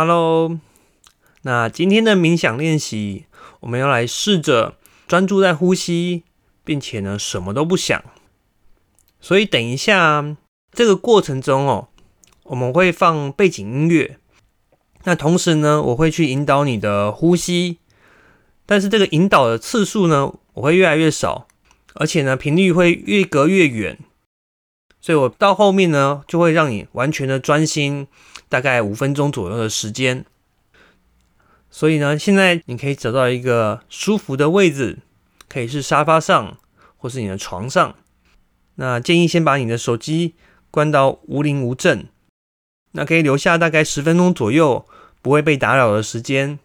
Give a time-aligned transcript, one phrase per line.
[0.00, 0.60] Hello，
[1.42, 3.24] 那今天的冥想练习，
[3.58, 4.76] 我们要来试着
[5.08, 6.22] 专注在呼吸，
[6.62, 8.00] 并且呢什么都不想。
[9.20, 10.36] 所以等一下
[10.70, 11.88] 这个过程中哦，
[12.44, 14.20] 我们会放背景音乐。
[15.02, 17.78] 那同时呢，我会去引导你的呼吸，
[18.66, 21.48] 但是这个引导的次数呢，我会越来越少，
[21.94, 23.98] 而且呢频率会越隔越远。
[25.00, 28.06] 所以我到后面呢，就会让你完全的专心。
[28.48, 30.24] 大概五分钟左右的时间，
[31.70, 35.00] 所以呢，现在你可以找到一个舒服的位置，
[35.48, 36.56] 可以是沙发上，
[36.96, 37.94] 或是你的床上。
[38.76, 40.34] 那建议先把你的手机
[40.70, 42.08] 关到无铃无震，
[42.92, 44.86] 那可以留下大概十分钟左右
[45.20, 46.58] 不会被打扰的时间。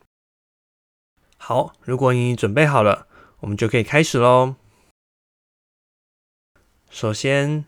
[1.35, 3.07] 好，如果你准备好了，
[3.41, 4.55] 我们就可以开始喽。
[6.89, 7.65] 首先，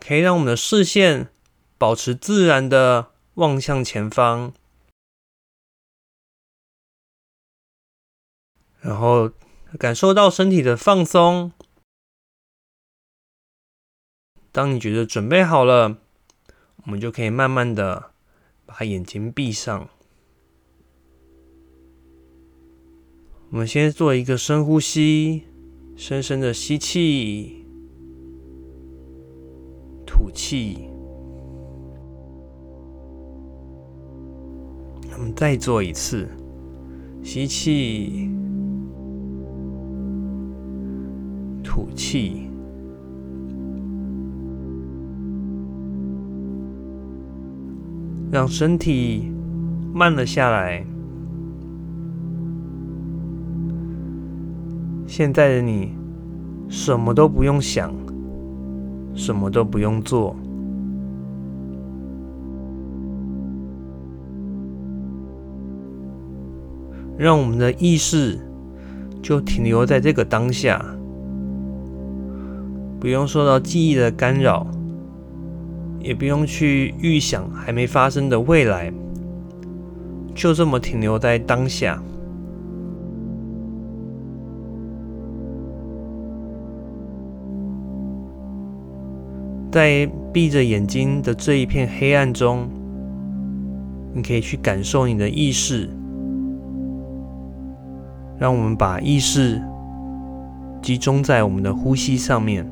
[0.00, 1.28] 可以让我们的视线
[1.76, 3.12] 保持自然的。
[3.38, 4.52] 望向前方，
[8.80, 9.30] 然后
[9.78, 11.52] 感受到身体的放松。
[14.50, 15.98] 当你觉得准备好了，
[16.78, 18.10] 我们就可以慢慢的
[18.66, 19.88] 把眼睛闭上。
[23.50, 25.44] 我们先做一个深呼吸，
[25.96, 27.64] 深深的吸气，
[30.04, 30.97] 吐气。
[35.18, 36.28] 我们再做一次，
[37.24, 38.30] 吸气，
[41.60, 42.48] 吐气，
[48.30, 49.32] 让身体
[49.92, 50.86] 慢了下来。
[55.04, 55.94] 现在的你，
[56.68, 57.92] 什么都不用想，
[59.14, 60.36] 什么都不用做。
[67.18, 68.38] 让我们的意识
[69.20, 70.84] 就停留在这个当下，
[73.00, 74.64] 不用受到记忆的干扰，
[75.98, 78.92] 也不用去预想还没发生的未来，
[80.32, 82.00] 就这么停留在当下。
[89.72, 92.68] 在闭着眼睛的这一片黑暗中，
[94.14, 95.90] 你可以去感受你的意识。
[98.38, 99.60] 让我们把意识
[100.80, 102.64] 集中在我们的呼吸上面，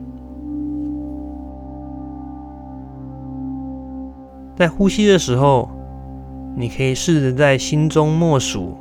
[4.55, 5.69] 在呼吸的时候，
[6.57, 8.77] 你可以试着在心中默数。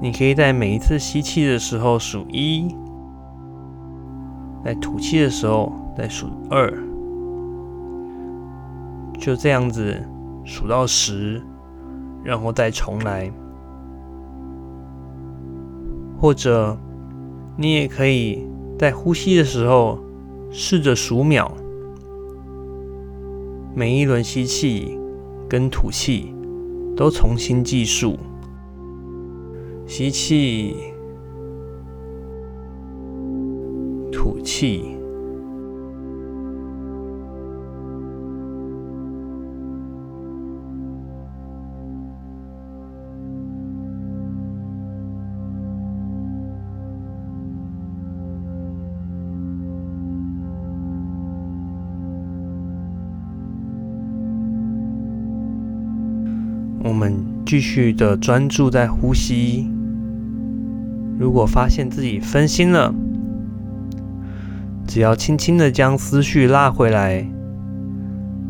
[0.00, 2.68] 你可以在每一次吸气的时候数一，
[4.64, 6.72] 在吐气的时候再数二，
[9.18, 10.00] 就这样子
[10.44, 11.42] 数到十，
[12.22, 13.28] 然后再重来。
[16.20, 16.76] 或者，
[17.56, 18.44] 你也可以
[18.76, 19.98] 在呼吸的时候
[20.50, 21.52] 试着数秒，
[23.74, 24.98] 每一轮吸气
[25.48, 26.34] 跟吐气
[26.96, 28.18] 都重新计数，
[29.86, 30.74] 吸气，
[34.10, 34.97] 吐气。
[57.48, 59.66] 继续的专注在呼吸。
[61.18, 62.94] 如果发现自己分心了，
[64.86, 67.26] 只要轻轻的将思绪拉回来，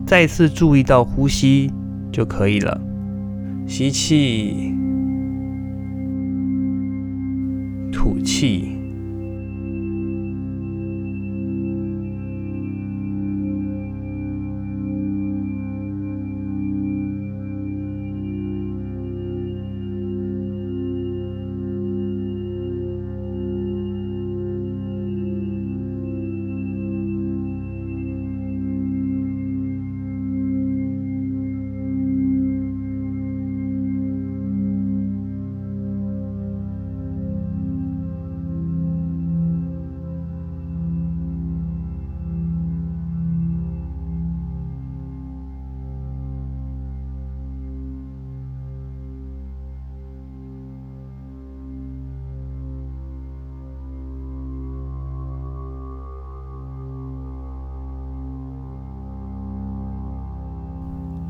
[0.04, 1.72] 再次注意到呼吸
[2.10, 2.80] 就可以了。
[3.68, 4.74] 吸气，
[7.92, 8.77] 吐气。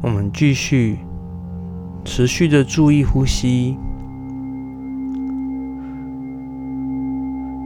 [0.00, 0.98] 我们继续
[2.04, 3.76] 持续的注意呼吸。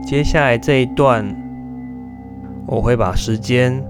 [0.05, 1.23] 接下来这一段，
[2.65, 3.81] 我会把时间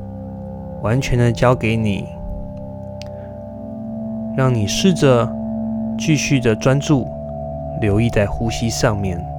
[0.82, 2.06] 完全的交给你，
[4.36, 5.34] 让你试着
[5.98, 7.08] 继续的专注，
[7.82, 9.33] 留意在呼吸上面。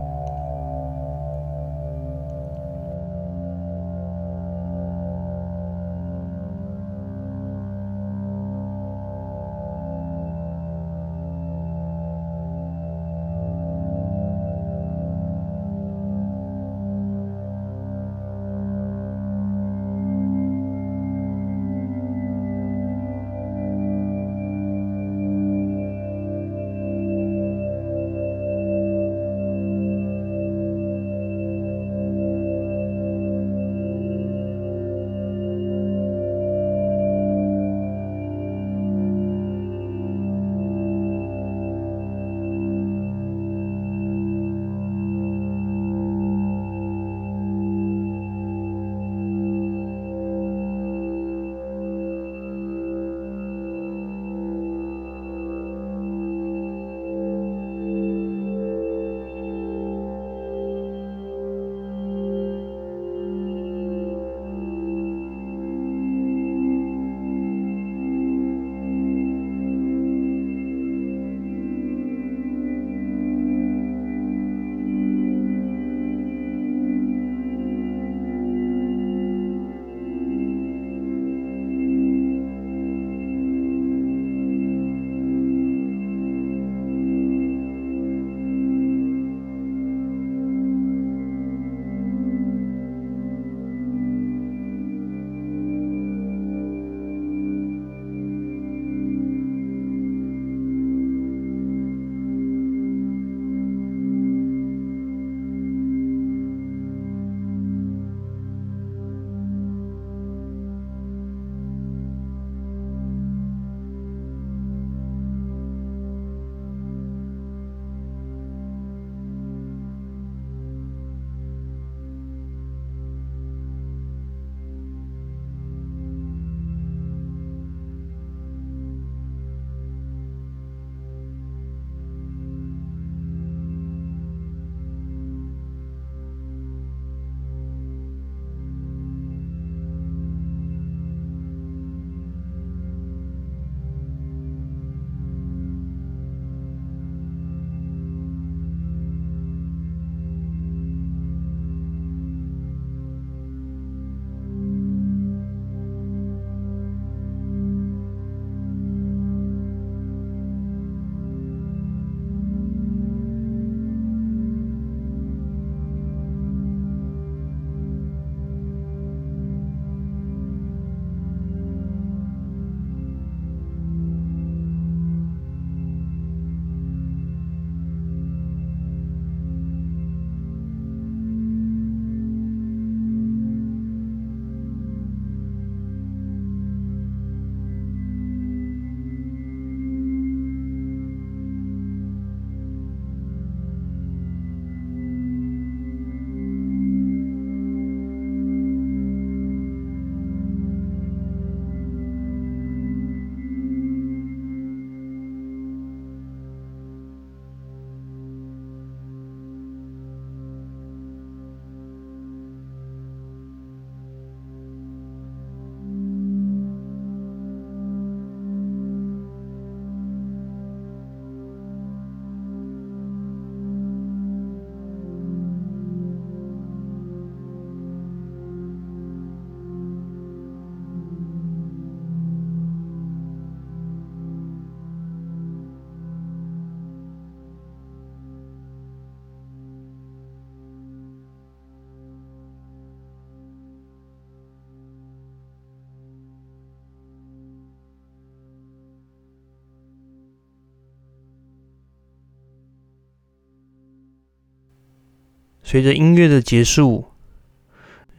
[255.75, 257.07] 随着音乐的结束，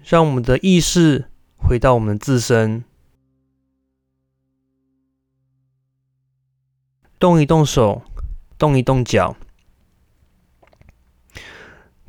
[0.03, 2.83] 让我们的意识回到我们自身，
[7.17, 8.01] 动一动手，
[8.57, 9.37] 动一动脚。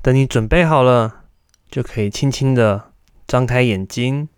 [0.03, 1.27] 等你准备好了，
[1.71, 2.93] 就可以轻轻的
[3.29, 4.29] 张开眼睛。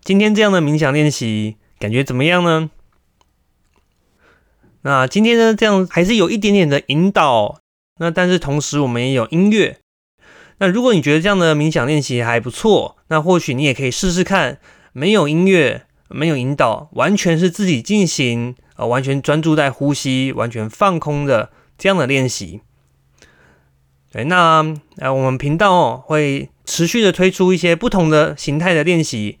[0.00, 2.70] 今天这样的冥想练习感觉怎么样呢？
[4.82, 7.60] 那今天呢，这样还是有一点点的引导，
[7.98, 9.78] 那但是同时我们也有音乐。
[10.58, 14.58] 那如果你觉得这样的冥想练习还不错，那或许你也可以试试看，
[14.92, 22.62] 没有音乐，没有引导，完全是自己进行，呃，完全专注在呼吸，完全放空的这样的练习。
[24.12, 24.64] 对，那
[24.96, 29.40] 呃，我们频道哦会持续的推出一些不同的形态的练习。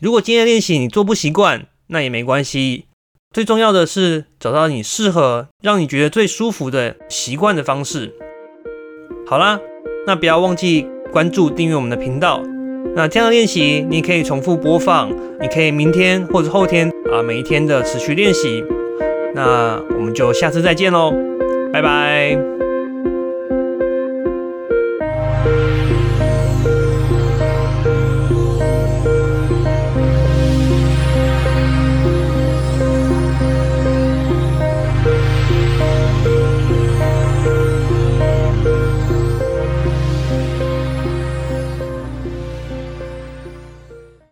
[0.00, 2.86] 如果今天的练习你做不习惯，那也没关系。
[3.36, 8.14] 最重要的是找到你适合、让你觉得最舒服的习惯的方式。
[9.26, 9.60] 好啦。
[10.06, 12.42] 那不要忘记关注、订阅我们的频道。
[12.94, 18.64] 那这样的练习，你可以重复播放，你可以明天或者后天啊，每一天的持续练习。
[19.34, 21.12] 那我们就下次再见喽，
[21.70, 22.65] 拜拜。